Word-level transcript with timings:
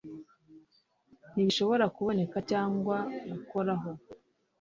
Nti 1.31 1.41
bishobora 1.47 1.85
kuboneka 1.95 2.37
cyangwa 2.51 2.97
gukoraho 3.31 3.89